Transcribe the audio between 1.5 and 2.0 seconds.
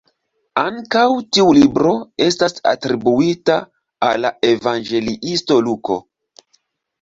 libro